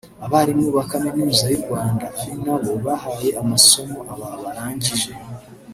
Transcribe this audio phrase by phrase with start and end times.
[0.25, 5.11] abarimu ba Kaminuza y’u Rwanda ari nabo bahaye amasomo aba barangije